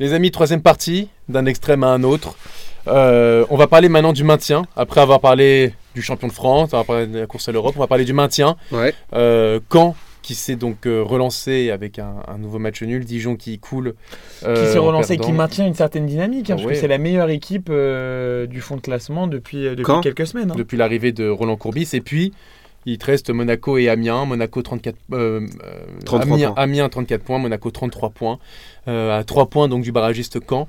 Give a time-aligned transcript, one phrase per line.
[0.00, 2.36] Les amis, troisième partie, d'un extrême à un autre.
[2.86, 4.62] Euh, on va parler maintenant du maintien.
[4.76, 7.74] Après avoir parlé du champion de France, on va parler de la course à l'Europe,
[7.76, 8.56] on va parler du maintien.
[8.70, 8.94] Ouais.
[9.14, 13.58] Euh, Caen qui s'est donc euh, relancé avec un, un nouveau match nul, Dijon qui
[13.58, 13.94] coule.
[14.44, 16.98] euh, qui s'est relancé et qui maintient une certaine dynamique, hein, parce que c'est la
[16.98, 20.52] meilleure équipe euh, du fond de classement depuis, euh, depuis Quand quelques semaines.
[20.52, 20.56] hein.
[20.56, 21.88] depuis l'arrivée de Roland Courbis.
[21.94, 22.32] Et puis,
[22.92, 24.24] il te reste Monaco et Amiens.
[24.24, 26.62] Monaco 34, euh, euh, 33 Amiens, points.
[26.62, 28.38] Amiens 34 points, Monaco 33 points.
[28.88, 30.68] Euh, à 3 points donc du barragiste Caen.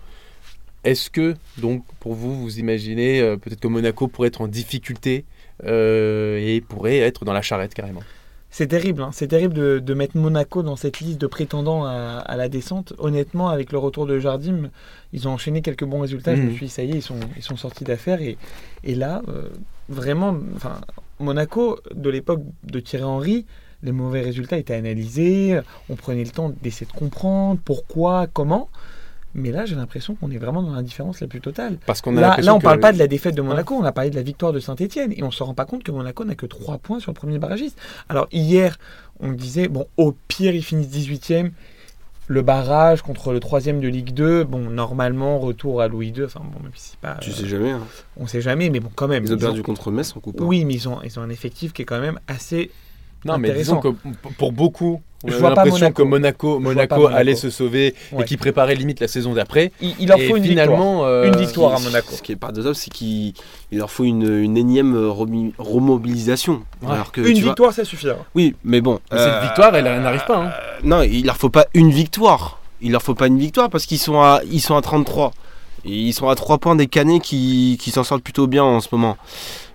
[0.84, 5.26] Est-ce que, donc, pour vous, vous imaginez euh, peut-être que Monaco pourrait être en difficulté
[5.66, 8.02] euh, et pourrait être dans la charrette carrément?
[8.52, 9.10] C'est terrible, hein.
[9.14, 12.94] c'est terrible de, de mettre Monaco dans cette liste de prétendants à, à la descente.
[12.98, 14.72] Honnêtement, avec le retour de Jardim,
[15.14, 16.36] ils ont enchaîné quelques bons résultats.
[16.36, 16.56] Je me Mhm.
[16.56, 18.22] suis dit, ça y est, ils sont, ils sont sortis d'affaires.
[18.24, 18.38] Et,
[18.84, 19.50] et là, euh,
[19.90, 20.82] vraiment, enfin,
[21.20, 23.46] Monaco, de l'époque de Thierry Henry,
[23.84, 25.60] les mauvais résultats étaient analysés.
[25.90, 28.70] On prenait le temps d'essayer de comprendre pourquoi, comment.
[29.36, 31.78] Mais là, j'ai l'impression qu'on est vraiment dans l'indifférence la plus totale.
[31.86, 33.92] Parce qu'on a Là, on que- parle pas de la défaite de Monaco, on a
[33.92, 36.34] parlé de la victoire de Saint-Etienne et on se rend pas compte que Monaco n'a
[36.34, 37.78] que 3 points sur le premier barragiste.
[38.10, 38.78] Alors hier,
[39.20, 41.52] on disait, bon, au pire, ils finissent 18e.
[42.32, 46.26] Le barrage contre le troisième de Ligue 2, bon, normalement, retour à Louis II.
[46.26, 47.16] Enfin, bon, même si c'est pas.
[47.16, 47.72] Tu euh, sais jamais.
[47.72, 47.82] hein.
[48.18, 49.24] on sait jamais, mais bon, quand même.
[49.26, 50.40] Ils ont ils perdu contre Metz en coupe.
[50.40, 52.70] Oui, mais ils ont, ils ont un effectif qui est quand même assez.
[53.26, 53.98] Non, mais disons Intéressant.
[54.12, 56.04] que p- pour beaucoup, on Je vois pas l'impression Monaco.
[56.04, 58.24] que Monaco, Monaco, allait se sauver Ouais.
[58.24, 59.72] et qui préparait limite la saison d'après.
[59.82, 62.14] Il, il leur et faut une finalement, euh, Une victoire à Monaco.
[62.16, 63.34] Ce qui est paradoxal, c'est qu'il
[63.72, 66.62] il leur faut une, une énième remi- remobilisation.
[66.82, 66.92] Ouais.
[66.94, 67.28] Alors que, victoire.
[67.30, 68.16] Une tu vois- victoire, ça suffira.
[68.36, 69.00] Oui, mais bon.
[69.12, 70.38] Mais euh, cette victoire, elle, elle n'arrive pas.
[70.38, 70.48] hein.
[70.50, 72.60] euh, non, il leur faut pas une victoire.
[72.82, 75.34] Il leur faut pas une victoire parce qu'ils sont à, ils sont à 33.
[75.86, 78.82] Et ils sont à 3 points des Canets qui, qui s'en sortent plutôt bien en
[78.82, 79.16] ce moment.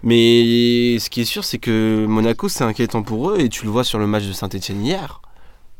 [0.02, 3.40] Mais ce qui est sûr, c'est que Monaco, c'est inquiétant pour eux.
[3.40, 5.20] Et tu le vois sur le match de Saint-Etienne hier.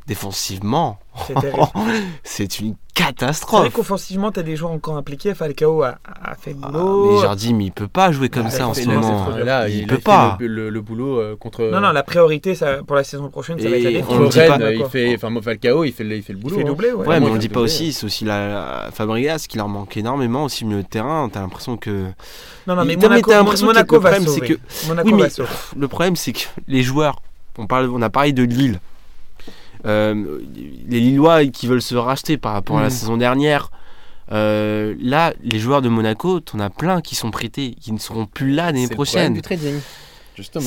[0.06, 1.34] Défensivement, C'est
[2.22, 3.72] c'est une C'est vrai catastrophe.
[3.72, 5.34] qu'offensivement, tu as des joueurs encore impliqués.
[5.34, 7.14] Falcao a, a fait le Ah, boulot.
[7.16, 9.28] mais Jardim, il peut pas jouer comme Ah, ça en c'est ce c'est moment.
[9.30, 10.36] Là, il, il, peut a fait pas.
[10.40, 11.64] Le, le- le boulot euh, contre.
[11.72, 14.02] Non, non, la priorité ça, pour la saison prochaine, ça va Et être la on
[14.02, 14.36] contre le défense.
[14.50, 16.56] Rennes, pas, il fait, enfin, Falcao, il fait le, il fait le Il boulot.
[16.56, 16.66] fait hein.
[16.66, 17.06] doubler, ouais.
[17.06, 20.44] Ouais, mais on je dit pas aussi, c'est aussi la Fabregas qui leur manque énormément
[20.44, 21.30] aussi au milieu de terrain.
[21.32, 22.08] T'as l'impression que
[22.66, 24.58] Non, non, mais Monaco, t'as l'impression Monaco que le va problème, sauver.
[24.68, 25.48] c'est Monaco Oui, mais- va sauver.
[25.78, 27.20] le problème c'est que les joueurs,
[27.56, 28.78] on parle, on a parlé de Lille,
[29.86, 30.40] Euh,
[30.88, 32.94] les Lillois qui veulent se racheter par rapport à la Mhm.
[32.94, 33.70] saison dernière.
[34.32, 38.24] euh, là, les joueurs de Monaco, t'en as plein qui sont prêtés, qui ne seront
[38.24, 39.34] plus là l'année prochaine.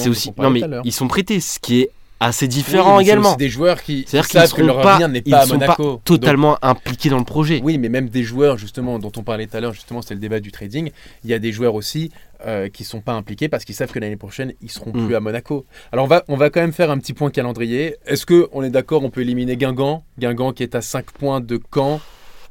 [0.03, 1.89] C'est aussi on non mais ils sont prêtés, ce qui est
[2.19, 3.29] assez différent c'est également.
[3.29, 5.53] aussi des joueurs qui savent que seront leur pas, avenir n'est ils pas à sont
[5.53, 5.73] Monaco.
[5.83, 7.59] pas Donc, totalement impliqués dans le projet.
[7.63, 10.19] Oui, mais même des joueurs justement dont on parlait tout à l'heure, justement, c'était le
[10.19, 10.91] débat du trading.
[11.23, 12.11] Il y a des joueurs aussi
[12.45, 15.05] euh, qui sont pas impliqués parce qu'ils savent que l'année prochaine ils seront Mm.
[15.05, 15.65] plus à Monaco.
[15.91, 17.95] Alors on va on va quand même faire un petit point calendrier.
[18.05, 21.39] Est-ce que on est d'accord On peut éliminer Guingamp, Guingamp qui est à 5 points
[21.41, 21.99] de Caen.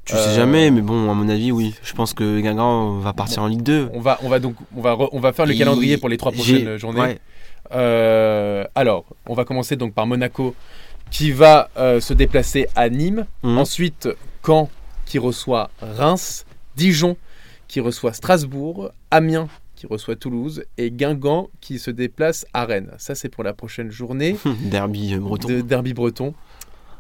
[0.06, 1.75] Tu Euh, sais jamais, mais bon, à mon avis, oui.
[1.83, 3.91] Je pense que Guingamp va partir en Ligue 2.
[3.93, 6.09] On va on va donc on va re- on va faire le Et calendrier pour
[6.09, 7.00] les trois prochaines journées.
[7.00, 7.19] ouais.
[7.72, 10.55] Euh, alors, on va commencer donc par Monaco
[11.11, 13.27] qui va euh, se déplacer à Nîmes.
[13.43, 13.59] Mhm.
[13.59, 14.09] Ensuite,
[14.44, 14.71] Caen
[15.05, 16.44] qui reçoit Reims.
[16.77, 17.17] Dijon
[17.69, 18.91] qui reçoit Strasbourg.
[19.11, 20.62] Amiens qui reçoit Toulouse.
[20.78, 22.93] Et Guingamp qui se déplace à Rennes.
[22.99, 24.37] Ça, c'est pour la prochaine journée
[24.71, 25.49] Derby euh, breton.
[25.49, 26.33] de Derby breton.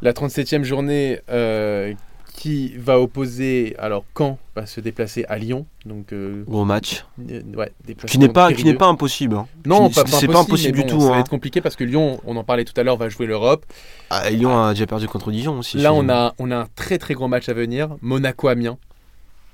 [0.02, 1.94] La 37e journée euh,
[2.36, 3.74] qui va opposer.
[3.78, 5.66] Alors, Caen va se déplacer à Lyon.
[5.86, 7.04] Donc, euh, Gros match.
[7.30, 7.72] euh, ouais,
[8.06, 9.34] Qui n'est pas, qui n'est pas impossible.
[9.36, 9.46] hein.
[9.64, 11.00] Non, Qui- pas, c'est pas impossible mais du tout.
[11.00, 11.20] Ça va hein.
[11.20, 13.64] être compliqué parce que Lyon, on en parlait tout à l'heure, va jouer l'Europe.
[14.10, 15.78] Ah, Lyon a déjà perdu contre Dijon aussi.
[15.78, 17.96] Là, on a, on a un très très gros match à venir.
[18.02, 18.76] Monaco-Amiens.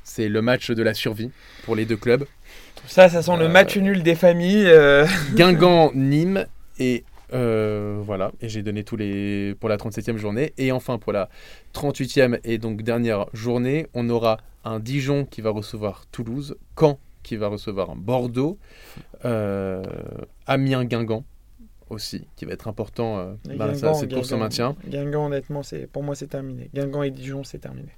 [0.05, 1.31] C'est le match de la survie
[1.65, 2.27] pour les deux clubs.
[2.89, 4.67] Ça, ça sent le Euh, match nul des familles.
[4.67, 6.47] euh, Guingamp-Nîmes.
[6.79, 8.33] Et euh, voilà.
[8.41, 10.53] Et j'ai donné tous les pour la 37e journée.
[10.59, 11.29] Et enfin, pour la
[11.75, 16.57] 38e et donc dernière journée, on aura un Dijon qui va recevoir Toulouse.
[16.79, 18.59] Caen qui va recevoir Bordeaux.
[19.25, 19.83] euh,
[20.47, 21.25] Amiens-Guingamp
[21.91, 24.39] aussi, qui va être important euh, la- Guingamp, cette course au Guingamp.
[24.45, 24.77] maintien.
[24.89, 26.71] Guingamp, honnêtement, c'est pour moi, c'est terminé.
[26.75, 27.89] Guingamp et Dijon, c'est terminé.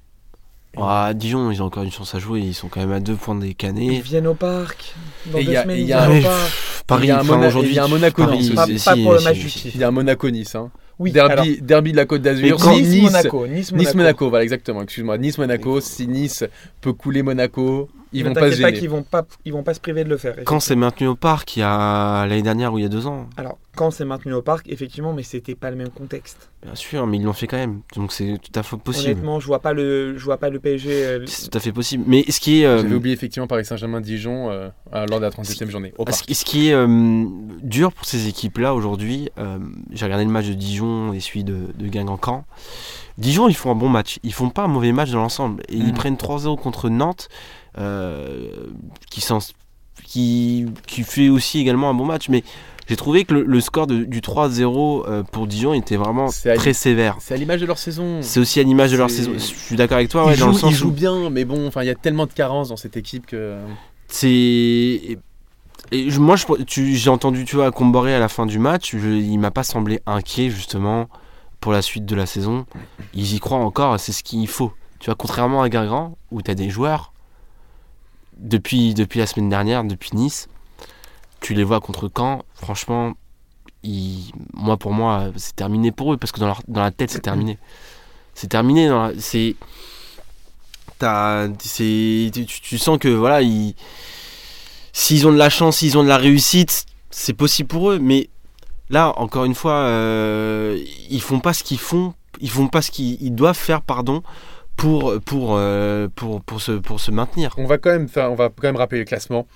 [0.77, 2.41] Ah, Dijon, ils ont encore une chance à jouer.
[2.41, 4.01] Ils sont quand même à deux points des Ils Canets.
[4.03, 4.92] viennent au parc.
[5.30, 6.53] Dans Et il deux y a- semaines, et il ils y a- viennent au parc.
[6.86, 8.53] Paris, Il y a un enfin, Mona- aujourd'hui, il y a un Monaco Paris.
[8.54, 9.69] Pas- si, pas si, pour le match si.
[9.75, 10.54] Il y a un Monaco-Nice.
[10.54, 10.71] Hein.
[10.98, 12.57] Oui, derby, alors, derby de la Côte d'Azur.
[12.71, 13.47] Nice, Nice, Monaco.
[13.47, 13.77] Nice, Monaco.
[13.89, 14.83] Nice Monaco, voilà exactement.
[14.83, 15.81] Excuse-moi, Nice Monaco.
[15.81, 16.45] Si Nice
[16.81, 19.75] peut couler Monaco, ils Ne vont pas se pas qu'ils vont pas, ils vont pas
[19.75, 20.36] se priver de le faire.
[20.45, 23.07] Quand c'est maintenu au parc, il y a l'année dernière ou il y a deux
[23.07, 23.27] ans.
[23.37, 26.50] Alors, quand c'est maintenu au parc, effectivement, mais c'était pas le même contexte.
[26.62, 27.80] Bien sûr, mais ils l'ont fait quand même.
[27.97, 29.10] Donc c'est tout à fait possible.
[29.12, 30.91] Honnêtement, je vois pas le, je vois pas le PSG.
[30.91, 32.04] euh, C'est tout à fait possible.
[32.06, 32.66] Mais ce qui est.
[32.66, 35.92] euh, J'avais oublié effectivement Paris Saint-Germain-Dijon euh, lors de la 37e journée.
[35.98, 36.24] Au Ce parc.
[36.26, 37.24] qui- ce qui est euh,
[37.62, 39.59] dur pour ces équipes-là aujourd'hui, euh,
[39.92, 42.44] j'ai regardé le match de Dijon et celui de, de Guingamp-Caen.
[43.18, 44.18] Dijon, ils font un bon match.
[44.22, 45.62] Ils font pas un mauvais match dans l'ensemble.
[45.68, 45.94] Et ils Mhm.
[45.94, 47.28] prennent 3-0 contre Nantes,
[47.78, 48.48] euh,
[50.06, 52.28] qui, qui fait aussi également un bon match.
[52.28, 52.42] Mais
[52.86, 56.72] j'ai trouvé que le, le score de- du 3-0 euh, pour Dijon était vraiment très
[56.72, 57.16] sévère.
[57.21, 58.19] C'est à l'image de leur saison.
[58.22, 59.33] C'est aussi à l'image de leur saison.
[59.34, 61.31] Je suis d'accord avec toi, ils, ouais, dans le jouent, sens ils où- jouent bien,
[61.31, 63.57] mais bon, enfin, il y a tellement de carences dans cette équipe que.
[64.09, 65.19] C'est.
[65.92, 66.36] Et moi,
[66.69, 68.97] j'ai entendu, tu vois, Comboré à la fin du match.
[68.97, 71.09] je- il m'a pas semblé inquiet, justement,
[71.60, 72.65] pour la suite de la saison.
[73.15, 74.72] Ils y croient encore, c'est ce qu'il faut.
[74.98, 77.13] Tu vois, contrairement à Guingamp, où tu as des joueurs,
[78.39, 80.48] depuis, depuis la semaine dernière, depuis Nice,
[81.44, 83.12] tu les vois contre Caen, franchement,
[84.54, 87.58] moi, pour moi, c'est terminé pour eux, parce que dans, la tête, c'est terminé.
[88.32, 89.54] C'est terminé, c'est.
[90.98, 93.74] t'as- c'est- Tu, sens que, voilà, ils
[94.94, 97.98] s'ils ont de la chance, s'ils ont de la réussite, c'est possible pour eux.
[97.98, 98.30] Mais
[98.88, 102.91] là, encore une fois, euh, ils font pas ce qu'ils font, ils font pas ce
[102.91, 104.22] qu'ils ils doivent faire, pardon,
[104.76, 107.54] pour pour euh, pour pour se pour se maintenir.
[107.58, 109.46] On va quand même faire, on va quand même rappeler le classement.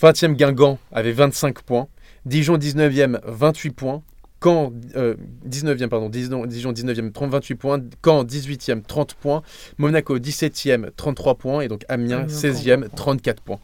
[0.00, 1.88] 20e Guingamp avait 25 points.
[2.24, 4.02] Dijon 19e 28 points.
[4.42, 5.16] Caen euh,
[5.48, 7.82] 19e pardon, Dijon, Dijon 19e 30 28 points.
[8.04, 9.42] Caen 18e 30 points.
[9.78, 13.60] Monaco 17e 33 points et donc Amiens Amiens, 16e 34 points.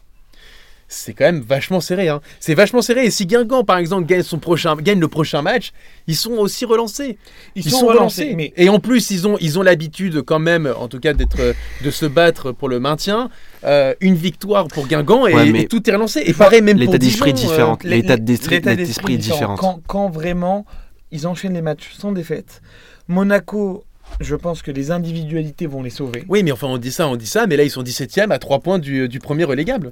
[0.95, 2.07] C'est quand même vachement serré.
[2.09, 2.21] Hein.
[2.39, 3.05] C'est vachement serré.
[3.05, 5.71] Et si Guingamp, par exemple, gagne, son prochain, gagne le prochain match,
[6.07, 7.17] ils sont aussi relancés.
[7.55, 8.35] Ils, Ils, sont, sont, relancés, relancés.
[8.35, 11.39] mais Et en plus, ils ont, ils ont l'habitude quand même, en tout cas, d'être,
[11.39, 11.53] euh,
[11.83, 13.29] de se battre pour le maintien.
[13.63, 16.21] Euh, une victoire pour Guingamp et, Ouais, mais et tout est relancé.
[16.25, 17.77] Et pareil même pour L'état d'esprit euh, différent.
[17.83, 19.55] les- L'état d'esprit différent.
[19.55, 20.65] Quand, quand vraiment
[21.11, 22.61] ils enchaînent les matchs sans défaite,
[23.07, 23.83] Monaco,
[24.19, 26.23] je pense que les individualités vont les sauver.
[26.29, 28.39] Oui, mais enfin, on dit ça, on dit ça, mais là, ils sont 17e à
[28.39, 29.91] 3 points du, du premier relégable.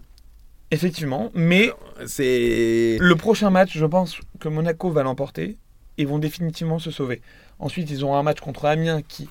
[0.71, 1.71] Effectivement, mais
[2.06, 2.97] C'est.
[3.00, 5.57] le prochain match, je pense que Monaco va l'emporter
[5.97, 7.21] et vont définitivement se sauver.
[7.59, 9.27] Ensuite, ils ont un match contre Amiens qui,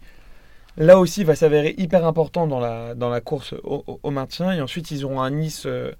[0.77, 4.53] là aussi, va s'avérer hyper important dans la, course au maintien.
[4.53, 5.93] Et ensuite, ils auront un Nice euh,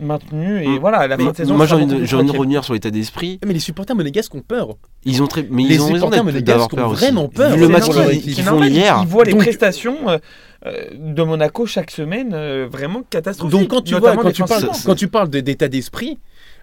[0.00, 0.62] maintenu.
[0.62, 0.78] Et Mm.
[0.78, 3.38] voilà, à la fin de saison, moi, j'ai envie de, revenir sur l'état d'esprit.
[3.46, 4.76] Mais les supporters monégasques ont peur.
[5.04, 7.04] Ils ont très, mais Les ils ont supporters monégasques ont peur aussi.
[7.04, 7.54] vraiment peur.
[7.54, 8.98] Vu le match qu'ils font hier.
[9.02, 10.18] Ils voient les prestations euh,
[10.66, 13.58] euh, de Monaco chaque semaine euh, vraiment catastrophiques.
[13.58, 16.18] Donc quand tu vois, quand tu parles, quand tu parles de- d'état d'esprit,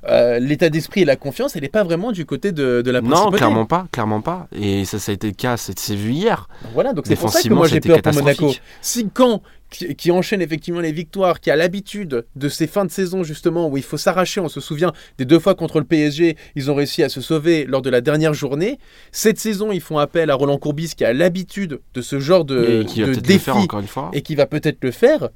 [0.10, 3.02] euh, l'état d'esprit et la confiance, elle n'est pas vraiment du côté de, de la
[3.02, 3.38] Non, principauté.
[3.38, 4.48] clairement pas, clairement pas.
[4.52, 6.48] Et ça, ça a été le cas, c'est vu hier.
[6.74, 8.54] Voilà, donc c'est pour ça que moi j'ai peur pour Monaco.
[8.82, 12.92] Si Caen, qui, qui enchaîne effectivement les victoires, qui a l'habitude de ces fins de
[12.92, 16.36] saison justement où il faut s'arracher, on se souvient des deux fois contre le PSG,
[16.56, 18.78] ils ont réussi à se sauver lors de la dernière journée.
[19.12, 22.82] Cette saison, ils font appel à Roland Courbis qui a l'habitude de ce genre de,
[22.82, 24.12] et qui va de peut-être le défi faire encore une fois.
[24.14, 25.30] et qui va peut-être le faire.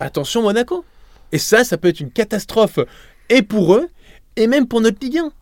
[0.00, 0.84] Attention Monaco.
[1.30, 2.78] Et ça, ça peut être une catastrophe
[3.28, 3.88] et pour eux
[4.36, 5.32] et même pour notre Ligue 1.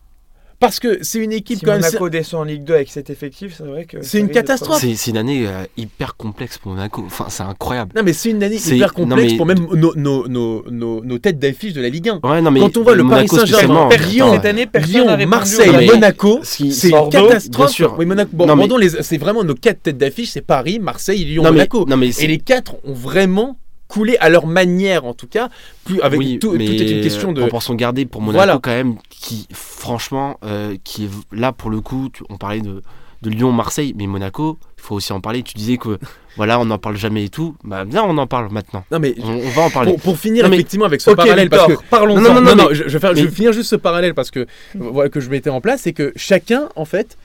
[0.59, 1.81] Parce que c'est une équipe si quand même.
[1.81, 4.79] Monaco descend en Ligue 2 avec cet effectif, c'est vrai que C'est une catastrophe.
[4.79, 7.03] C'est c'est une année euh, hyper complexe pour Monaco.
[7.05, 7.91] Enfin, c'est incroyable.
[7.97, 11.03] Non mais c'est une année C'est- hyper complexe mais- pour même nos, nos, nos, nos,
[11.03, 12.19] nos têtes d'affiche de la Ligue 1.
[12.23, 15.85] Ouais, non, mais Quand on voit le Monaco Paris Saint-Germain, Lyon, cette année, Lyon, Marseille,
[15.85, 17.57] Monaco, c'est une catastrophe.
[17.57, 17.95] bien sûr.
[17.99, 21.43] Oui, Monaco, bon, Non, mais- c'est vraiment nos quatre têtes d'affiche, c'est Paris, Marseille, Lyon,
[21.43, 21.85] non, mais, Monaco.
[21.89, 23.57] non, mais Et les quatre ont vraiment
[23.93, 25.49] coulé à leur manière, en tout cas.
[25.85, 27.41] Plus avec oui, tout, mais tout est une question de.
[27.41, 28.59] proportion gardée pour Monaco Voilà.
[28.61, 32.81] quand même, qui franchement, euh, qui est là pour le coup, tu- on parlait de,
[33.21, 35.43] de Lyon, Marseille, mais Monaco, il faut aussi en parler.
[35.43, 35.99] Tu disais que
[36.37, 37.55] voilà, on n'en parle jamais et tout.
[37.63, 38.83] Bah bien, on en parle maintenant.
[38.91, 39.91] Non mais On, on va en parler.
[39.91, 42.19] pour, pour finir Non, mais- effectivement avec ce parallèle, parce que parlons.
[42.19, 44.31] non, non, non, non, je, je vais faire- je vais finir juste ce parallèle parce
[44.31, 47.17] que voilà que je mettais en place, c'est que chacun en fait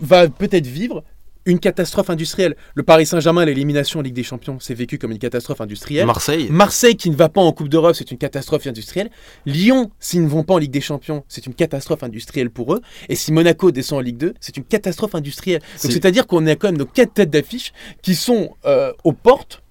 [0.00, 1.02] va peut-être vivre
[1.46, 2.56] une catastrophe industrielle.
[2.74, 6.06] Le Paris Saint-Germain, l'élimination en Ligue des Champions, c'est vécu comme une catastrophe industrielle.
[6.06, 9.10] Marseille, Marseille qui ne va pas en Coupe d'Europe, c'est une catastrophe industrielle.
[9.46, 12.80] Lyon, s'ils ne vont pas en Ligue des Champions, c'est une catastrophe industrielle pour eux.
[13.08, 15.60] Et si Monaco descend en Ligue 2, c'est une catastrophe industrielle.
[15.60, 17.72] Donc C'est- c'est-à-dire qu'on a quand même nos quatre têtes d'affiche
[18.02, 19.62] qui sont euh, aux portes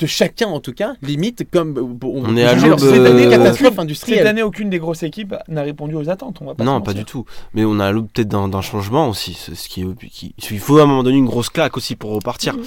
[0.00, 3.30] de chacun en tout cas, limite comme on, On est à l'aube, cette année, euh,
[3.30, 4.26] catastrophe Cette industrielle.
[4.26, 6.38] année, aucune des grosses équipes n'a répondu aux attentes.
[6.40, 7.24] On va pas non, pas du tout.
[7.54, 9.34] Mais on a à l'aube peut-être d'un changement aussi.
[9.34, 12.10] Ce qui, est- qui- il faut à un moment donné une grosse claque aussi pour
[12.10, 12.54] repartir.
[12.56, 12.62] Mhm.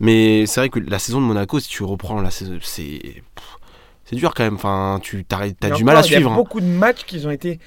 [0.00, 3.22] Mais c'est vrai que la saison de Monaco, si tu reprends la saison, c'est
[4.04, 4.54] c'est dur quand même.
[4.54, 6.30] Enfin, tu t'as Et du encore, mal à Il y suivre.
[6.30, 6.36] a hein.
[6.36, 7.58] beaucoup de matchs qui ont été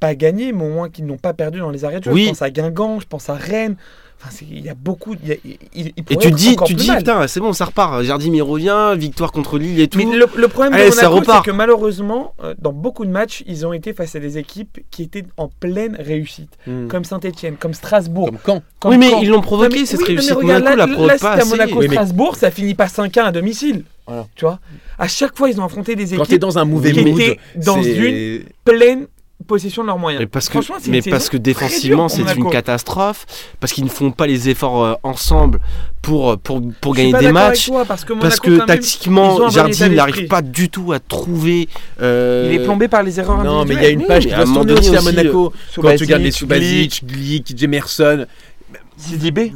[0.00, 2.12] pas gagnés, mais au moins qui n'ont pas perdu dans les arrêts de jeu.
[2.12, 2.24] Oui.
[2.24, 3.76] Je pense à Guingamp, je pense à Rennes,
[4.20, 5.14] Enfin, il y a beaucoup.
[5.22, 6.98] il y a- il- il Et tu dis, tu dis mal.
[6.98, 8.02] putain, c'est bon, ça repart.
[8.02, 9.98] Jardim il revient, victoire contre Lille et tout.
[9.98, 11.44] Mais le, le problème Allez, de ça Monaco, repart.
[11.44, 14.80] c'est que malheureusement, euh, dans beaucoup de matchs, ils ont été face à des équipes
[14.90, 16.88] qui étaient en pleine réussite, Hmm.
[16.88, 18.26] comme Saint-Etienne, comme Strasbourg.
[18.26, 19.20] Comme quand comme oui, mais Caen.
[19.22, 20.30] ils l'ont provoqué, cette oui, réussite.
[20.30, 21.50] mais regarde, Monaco là, la provoque là, pas c'était à assez.
[21.50, 23.84] Monaco Oui, mais- Strasbourg, ça finit par 5-1 à domicile.
[24.06, 24.26] Voilà.
[24.34, 24.58] Tu vois
[24.98, 27.20] À chaque fois, ils ont affronté des Quand t'es équipes dans un mauvais qui mood,
[27.20, 29.06] étaient dans une pleine
[29.48, 30.20] possession de leurs moyens.
[30.20, 33.26] Mais parce que, Franchement, c'est une mais parce que défensivement, pour c'est une catastrophe.
[33.58, 35.58] Parce qu'ils ne font pas les efforts euh, ensemble
[36.02, 37.66] pour, pour, pour suis gagner des matchs.
[37.66, 41.68] toi, parce que, Parce tactiquement, Jardim n'arrive pas du tout à trouver.
[42.00, 44.24] euh, il est plombé par les erreurs Non, mais il y a une Oui, page
[44.26, 45.52] mais qui un se tourner aussi à Monaco.
[45.74, 48.26] Quand tu regardes les Subasic, Glick, Jemerson,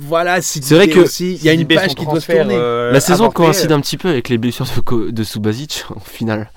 [0.00, 2.54] Voilà, C'est vrai que aussi, il y a une page qui doit se tourner.
[2.54, 6.00] euh, La saison avorté, coïncide un petit peu avec les blessures de, de Subasic au
[6.00, 6.50] final.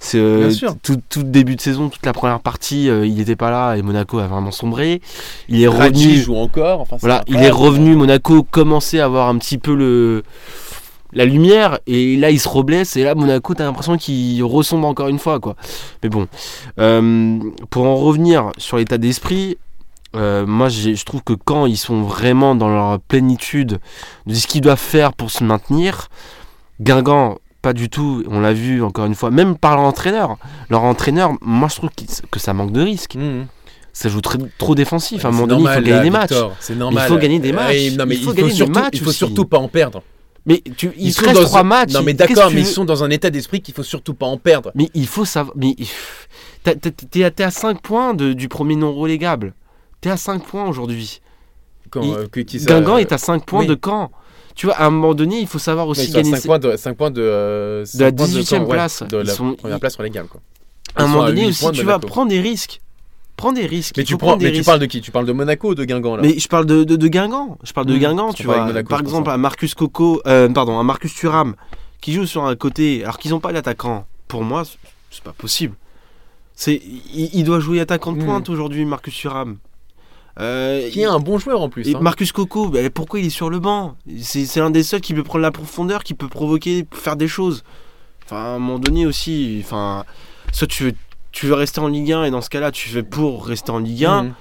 [0.00, 0.74] C'est euh, Bien sûr.
[0.82, 3.82] tout, tout début de saison, toute la première partie, euh, il n'était pas là et
[3.82, 5.00] Monaco a vraiment sombré.
[5.48, 6.22] Il est Radji revenu.
[6.22, 6.80] joue encore.
[6.80, 7.94] Enfin, Voilà, il est revenu.
[7.94, 10.22] Monaco commençait à avoir un petit peu le
[11.14, 15.08] la lumière et là il se reblesse et là Monaco t'as l'impression qu'il ressemble encore
[15.08, 15.56] une fois quoi.
[16.02, 16.26] Mais bon,
[16.80, 19.58] Euh, pour en revenir sur l'état d'esprit,
[20.16, 23.78] euh, moi je trouve que quand ils sont vraiment dans leur plénitude
[24.26, 26.08] de ce qu'ils doivent faire pour se maintenir,
[26.80, 30.36] Guingamp pas du tout, on l'a vu encore une fois, même par leur entraîneur.
[30.68, 31.90] Leur entraîneur, moi je trouve
[32.30, 33.14] que ça manque de risque.
[33.14, 33.46] Mhm.
[33.92, 35.24] Ça joue très- trop défensif.
[35.24, 36.30] À un moment donné, il faut gagner là, des matchs.
[36.30, 37.08] Victor, C'est normal.
[37.08, 37.74] faut gagner des matchs.
[37.76, 40.02] et non, mais Il il faut gagner des matchs il faut surtout pas en perdre.
[40.44, 41.92] Mais tu, Ils te sont dans trois un- matchs.
[41.92, 43.84] Non, mais Qu'est-ce que d'accord, tu mais ils sont dans un état d'esprit qu'il faut
[43.84, 44.72] surtout pas en perdre.
[44.74, 45.54] Mais il faut savoir.
[45.56, 45.76] Mais
[46.64, 49.52] t'es à, t'es à 5 points de- du premier non relégable.
[50.02, 51.22] T'es à 5 points aujourd'hui.
[51.90, 53.66] Quand, Il- euh, Guingamp est à 5 points oui.
[53.68, 54.10] de Caen.
[54.54, 56.32] Tu vois, à un moment donné, il faut savoir aussi gagner.
[56.36, 59.02] 5 points de, 5 points de, euh, De la cinq points 18e camp, ouais, place.
[59.08, 60.26] de la sont- première place relégale.
[60.26, 60.40] Quoi.
[60.96, 62.80] À un moment donné aussi, tu vas prendre des risques.
[63.36, 63.96] Prends des risques.
[63.96, 65.00] Mais tu, prends, mais parles de qui?
[65.00, 66.22] Tu parles de Monaco ou de Guingamp là?
[66.22, 67.56] Mais je parle de, de, de Guingamp.
[67.64, 68.66] Je parle de Mmh, Guingamp, tu vois.
[68.66, 71.54] Monaco, par exemple, à Marcus Coco, euh, pardon, à Marcus Thuram,
[72.00, 74.04] qui joue sur un côté, alors qu'ils n'ont pas d'attaquant.
[74.28, 75.74] Pour moi, c'est- pas possible.
[76.54, 76.74] C'est,
[77.14, 78.26] il, il doit jouer attaquant de Mmh.
[78.26, 79.56] pointe aujourd'hui, Marcus Thuram.
[80.40, 81.86] Euh, Qui est un bon joueur en plus.
[81.88, 81.98] et hein.
[82.00, 83.96] Marcus Coco, bah, pourquoi il est sur le banc?
[84.20, 87.28] C'est c'est l'un des seuls qui peut prendre la profondeur, qui peut provoquer, faire des
[87.28, 87.64] choses.
[88.24, 90.04] Enfin, à un moment donné aussi, enfin,
[90.52, 90.92] soit tu veux,
[91.32, 93.78] tu veux rester en Ligue 1 et dans ce cas-là, tu fais pour rester en
[93.78, 94.32] Ligue 1, Mhm.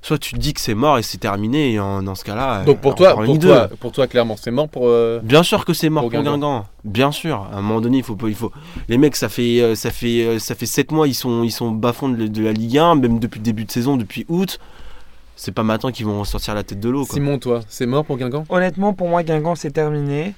[0.00, 1.72] soit tu te dis que c'est mort et c'est terminé.
[1.72, 3.76] Et en- dans ce cas-là, Donc pour toi, pour Ligue toi, 2.
[3.76, 4.84] pour toi, clairement, c'est mort pour.
[4.88, 6.38] euh, Bien sûr que c'est mort Pour pour, Guingamp.
[6.38, 6.64] Guingamp.
[6.84, 7.46] Bien sûr.
[7.52, 8.50] À un moment donné, il faut pas, il faut.
[8.88, 11.50] Les mecs, ça fait, euh, ça fait, euh, ça fait 7 mois, ils sont, ils
[11.52, 14.58] sont bas-fonds de, de la Ligue 1, même depuis le début de saison, depuis août.
[15.36, 17.04] C'est pas maintenant qu'ils vont sortir la tête de l'eau.
[17.04, 18.44] Simon, toi, c'est mort pour Guingamp?
[18.48, 20.34] Honnêtement, pour moi, Guingamp, c'est terminé.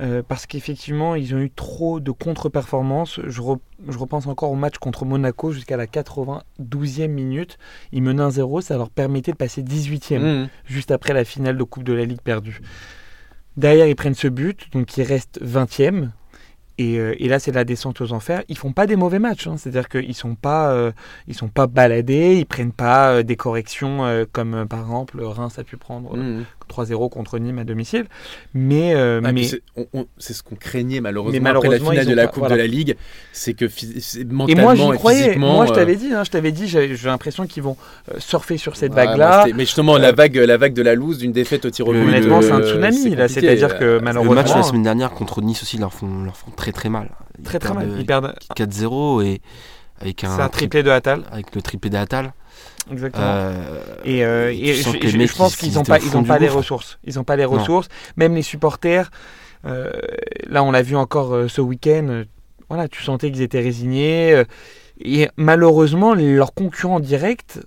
[0.00, 3.20] euh, parce qu'effectivement, ils ont eu trop de contre-performances.
[3.26, 7.58] Je, re- je repense encore au match contre Monaco jusqu'à la 92e minute.
[7.92, 10.48] Ils menaient 1-0, ça leur permettait de passer 18e, Mhm.
[10.64, 12.60] juste après la finale de Coupe de la Ligue perdue.
[13.56, 16.10] Derrière, ils prennent ce but, donc ils restent 20e.
[16.80, 18.42] Et, euh, et là, c'est la descente aux enfers.
[18.48, 19.58] Ils font pas des mauvais matchs, hein.
[19.58, 20.92] c'est-à-dire qu'ils sont pas, euh,
[21.28, 24.00] ils sont pas baladés, ils prennent pas euh, des corrections
[24.32, 26.46] comme par exemple Reims a pu prendre Mhm.
[26.70, 28.06] 3-0 contre Nîmes à domicile.
[28.54, 29.44] Mais, euh, Ah, mais
[30.18, 32.54] c'est ce qu'on craignait malheureusement, Mais après la malheureusement, finale de la pas- Coupe voilà.
[32.56, 32.96] de la Ligue,
[33.32, 35.22] c'est que c'est et mentalement moi j'y et croyais.
[35.24, 35.54] physiquement.
[35.56, 37.76] Moi je euh, t'avais dit, hein, je t'avais dit, j'ai l'impression qu'ils vont
[38.10, 39.46] euh, surfer sur cette vague-là.
[39.54, 41.92] mais justement, la Euh, vague, la vague de la loose, d'une défaite au tir au
[41.92, 42.00] but.
[42.00, 43.28] Honnêtement, c'est un euh, tsunami là.
[43.28, 46.22] C'est-à-dire que Euh, malheureusement, Le match la semaine dernière contre Nice aussi, ils leur font,
[46.24, 47.10] leur font très très mal.
[47.38, 47.88] Ils très très mal.
[47.90, 48.34] euh, Ils perdent.
[48.56, 49.40] 4-0 et
[50.00, 52.32] avec un C'est un triplé de Attal, avec le triplé d'Atal.
[52.90, 53.24] Exactement.
[53.26, 56.48] Euh, Et, euh, et je, pense ils- qu'ils ils n'ont pas, ils ont pas les
[56.48, 56.98] ressources.
[57.04, 57.88] Ils n'ont pas les ressources.
[58.16, 59.10] Même les supporters.
[59.66, 59.90] euh,
[60.48, 62.24] là, on l'a vu encore ce week-end.
[62.68, 64.42] voilà, tu sentais qu'ils étaient résignés.
[65.02, 67.58] et malheureusement, leurs concurrents directs.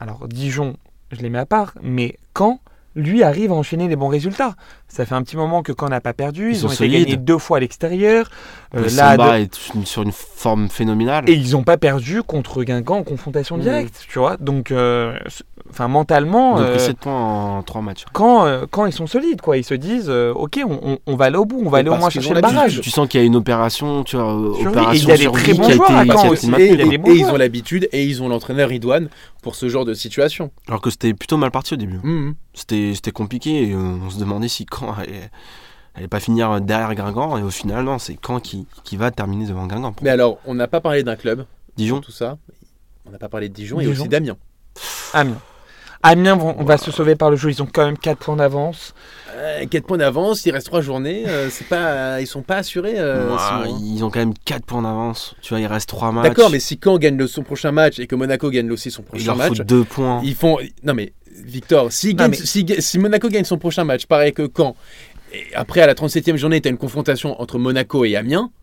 [0.00, 0.76] Alors Dijon,
[1.12, 1.74] je les mets à part.
[1.82, 2.60] Mais quand
[2.96, 4.54] lui arrive à enchaîner les bons résultats.
[4.88, 7.16] Ça fait un petit moment que quand on n'a pas perdu, Ils ont été gagnés
[7.16, 8.28] deux fois à l'extérieur.
[8.74, 11.28] Euh, le là, Samba de- est sur une forme phénoménale.
[11.28, 13.62] et ils n'ont pas perdu contre Guingamp en confrontation Mhm.
[13.62, 14.36] directe, tu vois.
[14.38, 15.16] Donc, euh,
[15.70, 18.04] enfin, mentalement, Ils ont euh, pris 7 points en 3 matchs.
[18.12, 21.16] quand, euh, quand ils sont solides, quoi, ils se disent, euh, ok, on, on- on
[21.16, 22.80] va aller au bout, on va Et aller au moins chercher le barrage.
[22.80, 25.30] Tu sens qu'il y a une opération, tu vois, opération Et il y a des
[25.30, 26.50] très bons qui a joueurs à été, Caen aussi.
[26.58, 29.08] Et, et- et ils ont l'habitude et ils ont l'entraîneur Idouane
[29.42, 30.50] pour ce genre de situation.
[30.68, 32.00] Alors que c'était plutôt mal parti au début.
[32.02, 32.34] Mhm.
[32.54, 35.30] C'était c'était compliqué et on se demandait si Caen allait,
[35.94, 39.46] allait pas finir derrière Guingamp et au final non, c'est Caen qui, qui va terminer
[39.46, 39.94] devant Guingamp.
[40.02, 41.44] Mais alors, on n'a pas parlé d'un club,
[41.76, 42.38] Dijon, tout ça.
[43.06, 44.00] On n'a pas parlé de Dijon, et Dijon.
[44.02, 44.36] aussi d'Amiens.
[45.14, 45.38] Amiens.
[46.02, 48.36] Amiens, vont- on va se sauver par le jeu, ils ont quand même 4 points
[48.36, 48.94] d'avance.
[49.70, 51.24] 4 points d'avance, il reste 3 journées.
[51.26, 52.94] euh, c'est pas, ils sont pas assurés.
[52.98, 53.64] euh, hein.
[53.82, 55.34] ils ont quand même 4 points d'avance.
[55.42, 56.24] Tu vois, il reste 3 matchs.
[56.28, 59.02] D'accord, mais si Caen gagne le, son prochain match et que Monaco gagne aussi son
[59.02, 60.20] il prochain leur match, faut 2 points.
[60.24, 60.58] ils font.
[60.82, 61.12] Non mais
[61.44, 64.42] Victor, si, Non, gagne- mais- si, ga- si Monaco gagne son prochain match, pareil que
[64.46, 64.76] quand,
[65.32, 68.59] et après à la 37e journée, tu as une confrontation entre Monaco et Amiens, euh,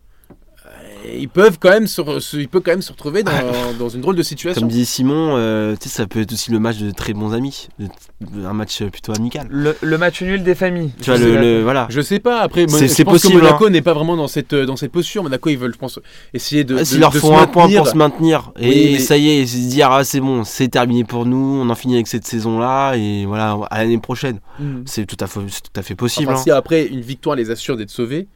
[1.19, 3.31] ils peuvent quand même se, re- se- il peut quand même se retrouver dans,
[3.79, 4.61] dans une drôle de situation.
[4.61, 7.33] Comme disait Simon, euh, tu sais, ça peut être aussi le match de très bons
[7.33, 7.87] amis, de-
[8.21, 9.47] de- un match plutôt amical.
[9.49, 10.91] Le, le match nul des familles.
[11.01, 11.87] Tu vois, Je le, voilà.
[11.89, 14.15] Je sais pas, après, Mon- C'est- je c'est pense possible, que Monaco n'est pas vraiment
[14.17, 15.23] dans cette, euh, dans cette posture.
[15.23, 15.99] Monaco, ils veulent, je pense,
[16.33, 16.75] essayer de.
[16.75, 17.83] Ah, de- S'ils leur de font se un point maintenir.
[17.83, 20.67] pour se maintenir, et Oui, mais- ça y est, se dire ah c'est bon, c'est
[20.67, 24.39] terminé pour nous, on en finit avec cette saison-là, et voilà, à l'année prochaine.
[24.59, 24.83] Mhm.
[24.85, 26.29] C'est tout à fait, c'est tout à fait possible.
[26.31, 26.43] Enfin, hein.
[26.43, 28.27] si après une victoire les assure d'être sauvés,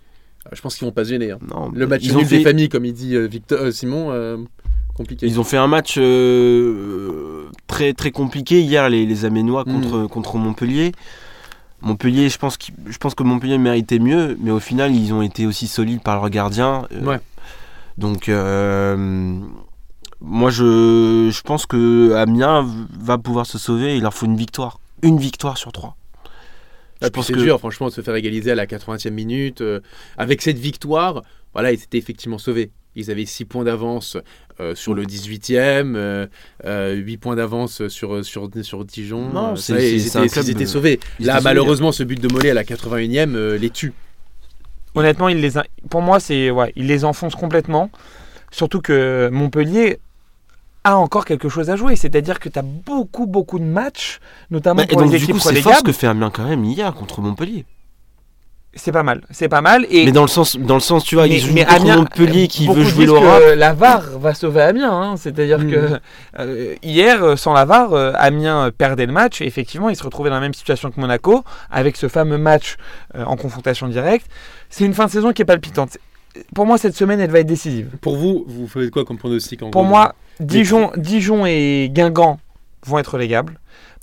[0.52, 1.32] je pense qu'ils vont pas se gêner.
[1.32, 1.40] hein.
[1.50, 3.72] Non, Le match ils nul ont fait, des familles, comme il dit euh, Victor, euh,
[3.72, 4.38] Simon, euh,
[4.96, 5.26] compliqué.
[5.28, 9.72] Ils ont fait un match euh, très très compliqué hier, les, les Aménois Mm.
[9.74, 10.92] contre, contre Montpellier.
[11.82, 12.58] Montpellier, je pense,
[12.88, 16.16] je pense que Montpellier méritait mieux, mais au final, ils ont été aussi solides par
[16.22, 16.86] leur gardien.
[16.92, 17.20] Euh, Ouais.
[17.98, 19.38] Donc, euh,
[20.22, 22.66] moi, je, je pense que Amiens
[23.00, 23.98] va pouvoir se sauver.
[23.98, 24.80] Il leur faut une victoire.
[25.02, 25.96] Une victoire sur trois.
[27.02, 29.62] Je pense c'est que- dur, franchement, de se faire égaliser à la 80e minute.
[29.62, 29.80] euh,
[30.18, 32.72] avec cette victoire, voilà, ils étaient effectivement sauvés.
[32.96, 34.18] Ils avaient 6 points d'avance
[34.60, 39.30] euh, sur le 18e, euh, 8 points d'avance sur, sur, sur Dijon.
[39.30, 41.00] Non, Euh, c'est- ça c'est- ils étaient, club, ils étaient euh, sauvés.
[41.20, 43.94] ils Là, étaient malheureusement, ce but de Mollet à la 81e euh, les tue.
[44.94, 47.90] Honnêtement, il les a- pour moi, c'est ouais, il les enfonce complètement.
[48.52, 50.00] Surtout que Montpellier
[50.84, 51.96] a encore quelque chose à jouer.
[51.96, 54.20] C'est-à-dire que tu as beaucoup, beaucoup de matchs,
[54.50, 56.32] notamment Bah, et pour donc, les du équipes coup, c'est fort ce que fait Amiens
[56.32, 57.66] quand même hier contre Montpellier.
[58.74, 59.22] C'est pas mal.
[59.32, 59.86] C'est pas mal.
[59.90, 61.82] Et mais dans le sens, dans le sens, tu vois, mais- ils jouent mais contre
[61.82, 63.44] Amiens- Montpellier qui veut jouer l'Europe.
[63.58, 64.94] La VAR va sauver Amiens.
[64.94, 65.18] hein.
[65.18, 65.72] C'est-à-dire Mhm.
[65.72, 66.00] que
[66.40, 69.42] euh, hier, euh, sans la VAR, euh, Amiens perdait le match.
[69.42, 72.78] Et effectivement, il se retrouvait dans la même situation que Monaco, avec ce fameux match
[73.16, 74.28] euh, en confrontation directe.
[74.70, 75.98] C'est une fin de saison qui est palpitante.
[76.56, 77.90] Pour moi, cette semaine, elle va être décisive.
[78.02, 82.40] Pour vous, vous faites quoi comme pronostic en Pour gros, moi, Dijon, Dijon et Guingamp
[82.86, 83.60] vont être relégables.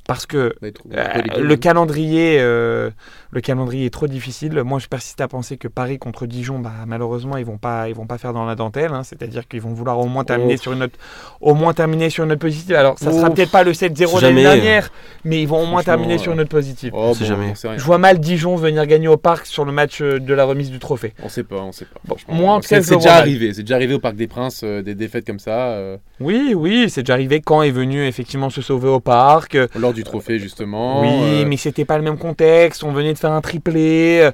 [0.06, 2.90] Parce que euh, le calendrier, euh,
[3.30, 4.62] le calendrier est trop difficile.
[4.62, 7.94] Moi, je persiste à penser que Paris contre Dijon, bah, malheureusement, ils vont pas, ils
[7.94, 8.92] vont pas faire dans la dentelle.
[8.92, 9.02] hein.
[9.04, 10.92] C'est-à-dire qu'ils vont vouloir au moins terminer sur une note,
[11.40, 12.74] au moins terminer sur une note positive.
[12.74, 13.32] Alors, ça sera Oh.
[13.34, 14.90] peut-être pas le 7-0 C'est l'année dernière,
[15.24, 16.92] mais ils vont au moins terminer sur une note positive.
[16.94, 17.52] Oh, bon, jamais.
[17.76, 20.70] Je vois mal Dijon venir gagner au parc sur le match euh, de la remise
[20.70, 21.12] du trophée.
[21.22, 22.00] On sait pas, on sait pas.
[22.06, 22.34] Bon, franchement.
[22.34, 23.52] moi, en tout c'est cas, déjà arrivé.
[23.52, 26.88] C'est déjà arrivé au Parc des Princes, euh, des défaites comme ça, euh, Oui, oui,
[26.88, 29.54] c'est déjà arrivé quand est venu effectivement se sauver au parc.
[29.54, 31.00] Euh, lors du trophée justement.
[31.02, 31.08] Oui,
[31.42, 32.82] euh, mais c'était pas le même contexte.
[32.84, 34.20] On venait de faire un triplé.
[34.22, 34.30] Euh,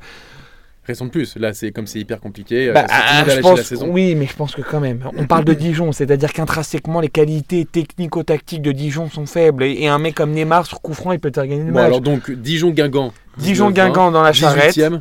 [0.87, 1.37] Raison de plus.
[1.37, 2.71] Là, c'est comme c'est hyper compliqué.
[2.71, 3.89] bah, tout le ah, je pense, la saison.
[3.91, 7.65] oui, mais je pense que quand même, on parle de Dijon, c'est-à-dire qu'intrinsèquement, les qualités
[7.65, 9.65] technico-tactiques de Dijon sont faibles.
[9.65, 11.69] Et, et un mec comme Neymar sur coup franc, il peut te faire gagner le
[11.73, 11.87] Bon, match.
[11.87, 13.13] alors donc Dijon-Guingamp.
[13.39, 14.77] Dijon-Guingamp dans la charrette.
[14.77, 15.01] 18e.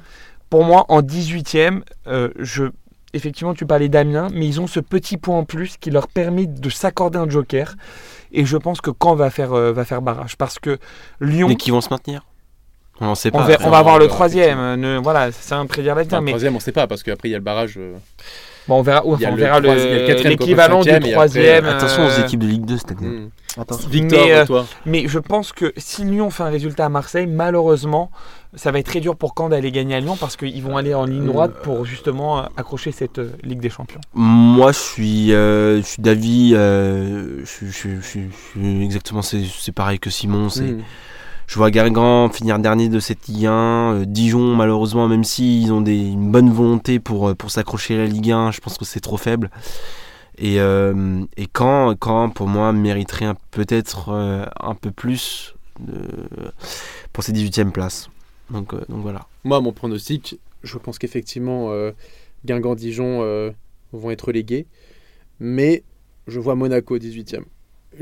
[0.49, 2.63] Pour moi, en 18ème, euh, je...
[3.13, 6.45] effectivement, tu parlais d'Amiens, mais ils ont ce petit point en plus qui leur permet
[6.45, 7.75] de s'accorder un joker.
[8.31, 10.37] Et je pense que Caen va faire, euh, va faire barrage.
[10.37, 10.77] Parce que
[11.19, 12.25] Lyon, Mais qui vont se maintenir
[13.01, 13.47] On ne sait on pas.
[13.47, 14.59] va, on va avoir le euh, troisième.
[14.59, 16.13] euh, ne- voilà, c'est un prédire l'avenir.
[16.13, 17.75] Enfin, mais troisième, on sait pas parce qu'après il y a le barrage.
[17.77, 17.95] euh,
[18.67, 21.65] bon, on verra, il y a enfin, on le verra le- le l'équivalent du troisième.
[21.65, 23.27] Attention aux euh, équipes de Ligue 2 cette année.
[23.91, 24.65] Mais, euh, toi.
[24.85, 28.09] Mais je pense que si Lyon fait un résultat à Marseille, malheureusement,
[28.55, 30.93] ça va être très dur pour Caen d'aller gagner à Lyon parce qu'ils vont aller
[30.95, 34.01] en ligne droite pour justement euh, accrocher cette euh, Ligue des Champions.
[34.13, 36.53] Moi, je suis, euh, je suis d'avis.
[36.55, 40.49] euh, je, suis- je suis- je suis- je suis exactement, c'est c'est pareil que Simon.
[40.49, 40.81] c'est Hmm.
[41.47, 43.51] Je vois Guingamp finir dernier de cette Ligue 1.
[43.51, 48.05] euh, Dijon, malheureusement, même s'ils ont une bonne volonté pour, euh, pour s'accrocher à la
[48.07, 49.51] Ligue 1, je pense que c'est trop faible.
[50.37, 51.25] Et, euh,
[51.55, 55.53] Caen, pour moi, mériterait peut-être euh, un peu plus
[57.11, 58.09] pour ses 18e places.
[58.49, 59.27] Donc, voilà.
[59.43, 61.71] Moi, mon pronostic, je pense qu'effectivement,
[62.45, 63.53] Guingamp-Dijon
[63.91, 64.67] vont être relégués.
[65.39, 65.83] Mais
[66.27, 67.43] je vois Monaco 18e.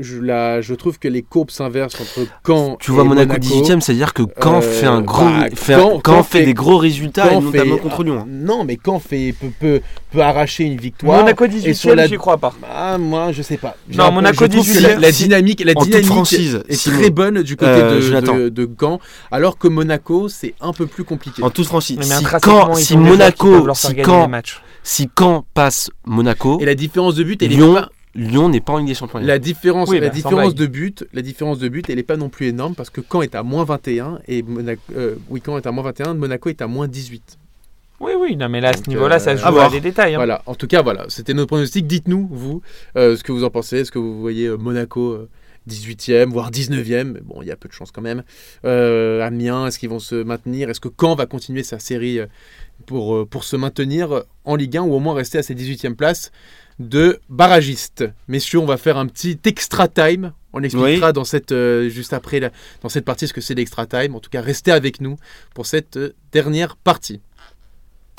[0.00, 3.80] Je, la, je trouve que les courbes s'inversent entre Caen Tu vois et Monaco 18e,
[3.80, 6.54] c'est-à-dire que Caen Euh, fait, un gros, bah, fait, Caen- Caen Caen fait, fait- des
[6.54, 8.20] gros résultats, et notamment fait- contre Lyon.
[8.20, 8.26] hein.
[8.28, 11.20] Non, mais Caen fait, peut, peut, peut arracher une victoire.
[11.20, 12.54] Monaco et 18 sur la- j'y crois pas.
[12.72, 13.76] Ah, moi, je sais pas.
[13.94, 16.62] Non, un Monaco je trouve que 18e, la, la dynamique, la en toute dynamique franchise,
[16.68, 16.98] est Simon.
[16.98, 18.36] très bonne du côté Euh, de, Jonathan.
[18.36, 18.98] de, de Gand,
[19.30, 21.42] alors que Monaco, c'est un peu plus compliqué.
[21.42, 24.30] En toute franchise, Mais si, Caen- si Monaco, si Caen,
[24.82, 27.82] si Caen passe Monaco, Et la différence de but, elle Lyon, est.
[28.14, 29.18] Lyon n'est pas en Ligue des Champions.
[29.20, 32.16] La différence, Oui, la bah, différence de but, la différence de but, elle est pas
[32.18, 35.56] non plus énorme parce que Caen est à moins 21 et Monaco, euh, oui, Caen
[35.56, 37.38] est à moins 21, Monaco est à moins 18.
[38.00, 39.80] Oui, oui, non, mais là, à ce niveau-là, ça euh, se à joue à des
[39.80, 40.14] détails.
[40.14, 40.18] hein.
[40.18, 40.42] Voilà.
[40.46, 41.86] En tout cas, voilà, c'était notre pronostic.
[41.86, 42.60] Dites-nous vous
[42.96, 43.78] euh, ce que vous en pensez.
[43.78, 45.28] Est-ce que vous voyez euh, Monaco euh,
[45.70, 48.24] 18e, voire 19e Mais Bon, il y a peu de chance quand même.
[48.64, 50.68] Euh, Amiens, est-ce qu'ils vont se maintenir?
[50.68, 52.18] Est-ce que Caen va continuer sa série
[52.86, 55.94] pour, euh, pour se maintenir en Ligue 1 ou au moins rester à ses 18e
[55.94, 56.32] places?
[56.78, 60.32] De barragistes Messieurs, on va faire un petit extra time.
[60.52, 62.50] On expliquera dans cette, euh, juste après, la-
[62.82, 64.14] dans cette partie, ce que c'est l'extra time.
[64.14, 65.16] En tout cas, restez avec nous
[65.54, 67.20] pour cette euh, dernière partie.